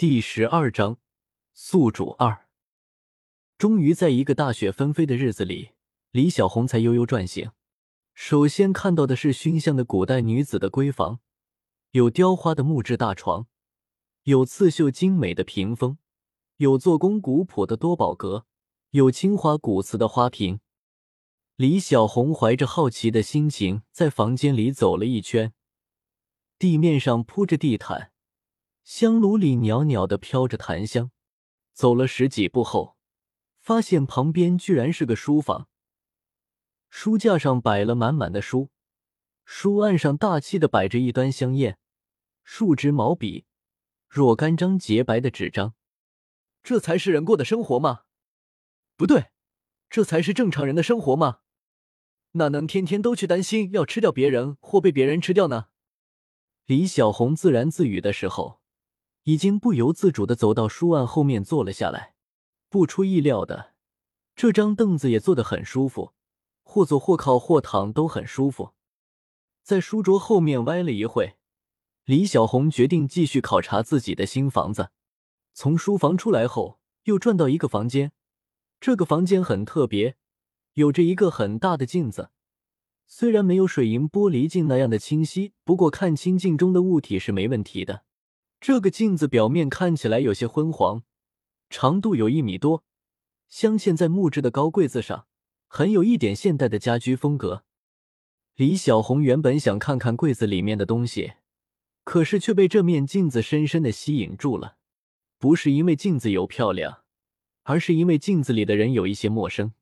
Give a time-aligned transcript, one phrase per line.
[0.00, 0.96] 第十二章
[1.52, 2.48] 宿主二。
[3.58, 5.72] 终于在一个大雪纷飞的日子里，
[6.10, 7.50] 李小红才悠悠转醒。
[8.14, 11.20] 首先看到的是熏香的古代女子的闺房，
[11.90, 13.46] 有雕花的木质大床，
[14.22, 15.98] 有刺绣精美的屏风，
[16.56, 18.46] 有做工古朴的多宝阁，
[18.92, 20.60] 有青花古瓷的花瓶。
[21.56, 25.52] 李小红怀着好奇的心情在房间里走了一圈，
[26.58, 28.12] 地面上铺着地毯。
[28.92, 31.12] 香炉里袅袅的飘着檀香，
[31.72, 32.96] 走了十几步后，
[33.60, 35.68] 发现旁边居然是个书房。
[36.88, 38.70] 书架上摆了满满的书，
[39.44, 41.78] 书案上大气的摆着一端香烟、
[42.42, 43.46] 数支毛笔、
[44.08, 45.74] 若干张洁白的纸张。
[46.64, 48.00] 这才是人过的生活吗？
[48.96, 49.26] 不对，
[49.88, 51.42] 这才是正常人的生活吗？
[52.32, 55.68] 哪能天天都去担心要吃掉别人或被别人吃掉呢？
[56.66, 58.59] 李小红自言自语的时候。
[59.24, 62.14] 已经不由自主的走到书案后面坐了下来。
[62.68, 63.74] 不出意料的，
[64.36, 66.12] 这张凳子也坐得很舒服，
[66.62, 68.72] 或坐或靠或躺都很舒服。
[69.62, 71.34] 在书桌后面歪了一会，
[72.04, 74.90] 李小红决定继续考察自己的新房子。
[75.52, 78.12] 从书房出来后，又转到一个房间。
[78.80, 80.16] 这个房间很特别，
[80.74, 82.30] 有着一个很大的镜子，
[83.06, 88.04] 虽然没有水银玻璃镜那样的清晰，不过看清镜中的物体是没问题的。
[88.60, 91.02] 这个镜子表面看起来有些昏黄，
[91.70, 92.84] 长度有一米多，
[93.48, 95.26] 镶嵌在木质的高柜子上，
[95.66, 97.64] 很有一点现代的家居风格。
[98.56, 101.32] 李小红原本想看看柜子里面的东西，
[102.04, 104.76] 可是却被这面镜子深深的吸引住了。
[105.38, 107.04] 不是因为镜子有漂亮，
[107.62, 109.72] 而是因为镜子里的人有一些陌生。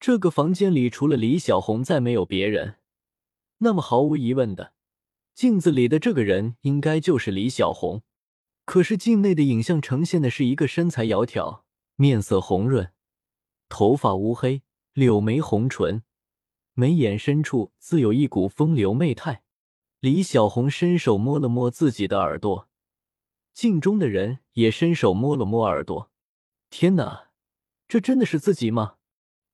[0.00, 2.76] 这个房间里除了李小红，再没有别人。
[3.58, 4.72] 那么毫无疑问的，
[5.34, 8.02] 镜子里的这个人应该就是李小红。
[8.64, 11.62] 可是镜内的影像呈现的是一个身材窈窕、
[11.96, 12.92] 面色红润、
[13.68, 14.62] 头发乌黑、
[14.92, 16.02] 柳眉红唇，
[16.72, 19.42] 眉眼深处自有一股风流媚态。
[20.00, 22.68] 李小红伸手摸了摸自己的耳朵，
[23.52, 26.10] 镜中的人也伸手摸了摸耳朵。
[26.70, 27.30] 天哪，
[27.86, 28.96] 这真的是自己吗？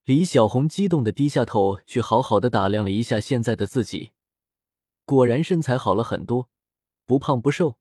[0.04, 4.12] 李小红激动的低下头去好好的打量了一下现在的自己，
[5.04, 6.48] 果然身材好了很多，
[7.04, 7.79] 不胖不瘦。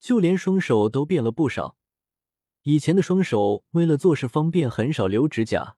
[0.00, 1.76] 就连双手都变了不少，
[2.62, 5.76] 以前的双手为了做事方便很少留指甲，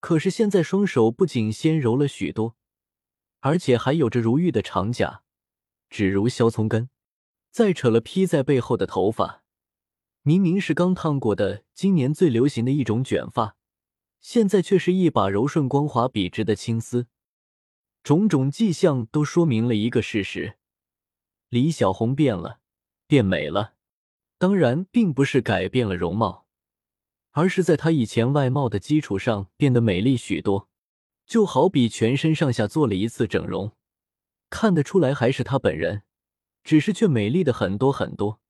[0.00, 2.56] 可是现在双手不仅纤柔了许多，
[3.40, 5.22] 而且还有着如玉的长甲，
[5.88, 6.90] 指如削葱根。
[7.50, 9.44] 再扯了披在背后的头发，
[10.22, 13.56] 明明是刚烫过的，今年最流行的一种卷发，
[14.20, 17.08] 现在却是一把柔顺光滑笔直的青丝。
[18.02, 20.56] 种种迹象都说明了一个事实：
[21.50, 22.61] 李小红变了。
[23.12, 23.74] 变美了，
[24.38, 26.46] 当然并不是改变了容貌，
[27.32, 30.70] 而是在她以前外貌的基础上变得美丽许多。
[31.26, 33.72] 就好比全身上下做了一次整容，
[34.48, 36.04] 看得出来还是她本人，
[36.64, 38.40] 只是却美丽的很多很多。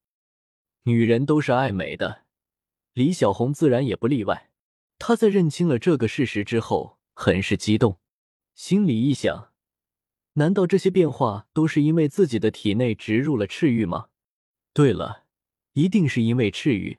[0.85, 2.23] 女人都是爱美的，
[2.93, 4.53] 李小红自然也不例外。
[5.01, 7.99] 她在认清了这个事实之后，很是激动，
[8.55, 9.51] 心里一想：
[10.35, 14.11] 难道这些变化都是因为自己的体内植入了赤玉吗？
[14.75, 15.25] 对了，
[15.75, 16.99] 一定是因为赤玉。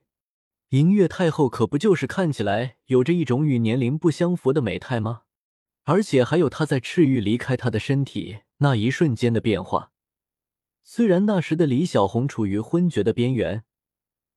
[0.69, 5.23] 银月太后可不就是看起来有着一种与年龄不相符的美态吗？
[5.83, 9.91] 而且还有她在赤玉离开她的身体那一瞬间的变化。
[10.83, 13.63] 虽然那时的李小红处于昏厥的边缘，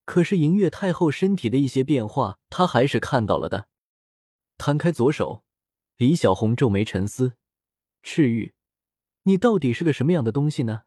[0.07, 3.69] 可是银月太后身体的一些变化，她还是看到了的。
[4.57, 5.45] 摊开左手，
[5.99, 7.35] 李小红皱眉沉思：
[8.03, 8.55] 赤玉，
[9.25, 10.85] 你到底是个什么样的东西呢？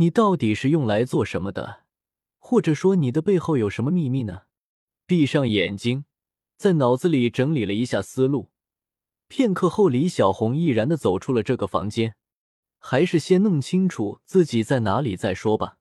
[0.00, 1.80] 你到底是用来做什么的？
[2.38, 4.44] 或者说你的背后有什么秘密呢？
[5.04, 6.06] 闭上眼睛，
[6.56, 8.50] 在脑子里整理了一下思路。
[9.28, 12.14] 片刻后，李小红毅然的走出了这个房间。
[12.78, 15.76] 还是先弄清楚自己在哪里再说吧。